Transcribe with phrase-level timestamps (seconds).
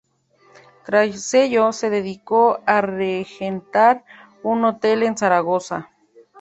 [0.83, 4.03] Tras ello se dedicó a regentar
[4.41, 5.91] un hotel en Zaragoza.